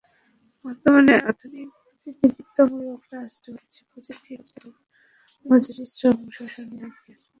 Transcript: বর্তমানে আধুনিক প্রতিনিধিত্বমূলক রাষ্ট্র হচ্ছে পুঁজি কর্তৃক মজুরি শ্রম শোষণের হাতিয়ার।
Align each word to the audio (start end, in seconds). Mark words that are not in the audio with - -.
বর্তমানে 0.65 1.13
আধুনিক 1.29 1.69
প্রতিনিধিত্বমূলক 1.79 3.01
রাষ্ট্র 3.15 3.47
হচ্ছে 3.55 3.81
পুঁজি 3.89 4.13
কর্তৃক 4.19 4.75
মজুরি 5.45 5.85
শ্রম 5.93 6.17
শোষণের 6.35 6.81
হাতিয়ার। 6.85 7.19